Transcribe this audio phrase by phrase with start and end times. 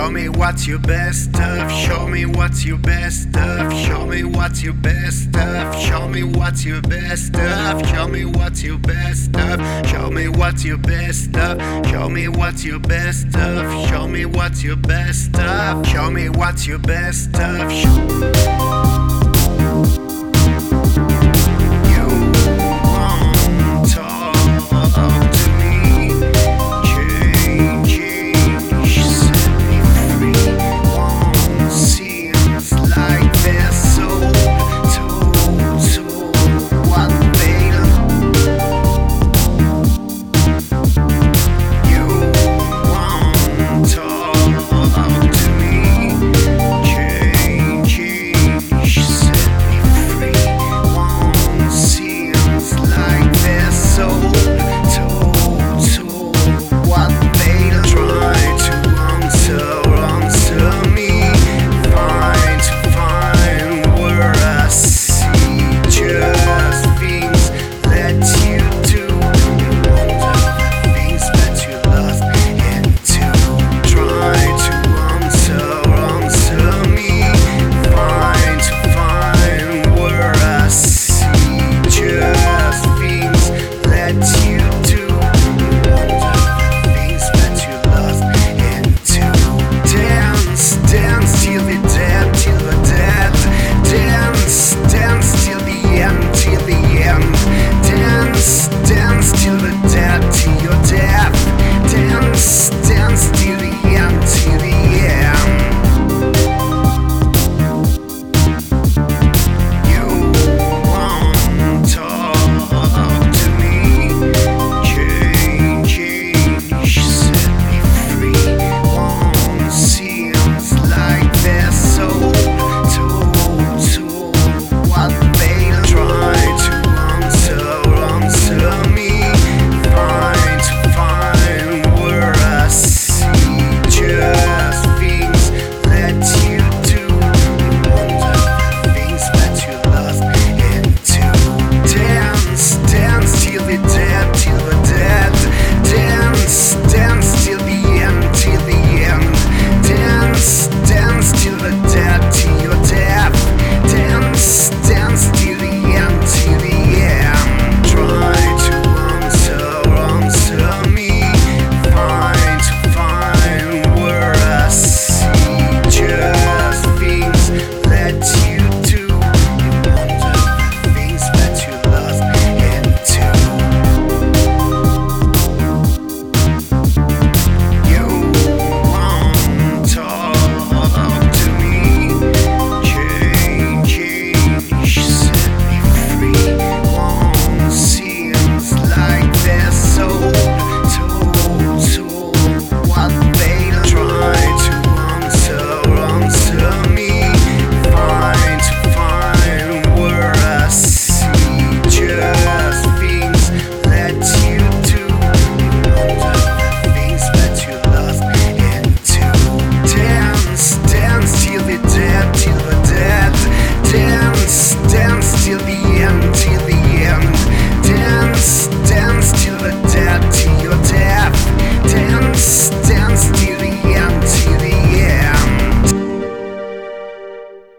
[0.00, 1.70] Show me what's your best of.
[1.70, 3.70] Show me what's your best of.
[3.70, 5.78] Show me what's your best of.
[5.78, 7.86] Show me what's your best of.
[7.86, 9.86] Show me what's your best of.
[9.86, 11.86] Show me what's your best of.
[11.86, 13.88] Show me what's your best of.
[13.90, 15.86] Show me what's your best of.
[15.86, 19.19] Show me what's your best of.